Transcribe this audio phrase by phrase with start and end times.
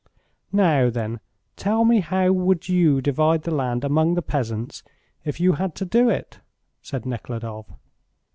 [0.51, 1.19] "Now, then,
[1.55, 4.81] tell me how would you divide the land among the peasants
[5.23, 6.39] if you had to do it?"
[6.81, 7.69] said Nekhludoff.